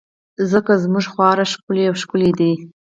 [0.51, 2.51] ځکه ژوند خورا ښکلی او ښکلی دی.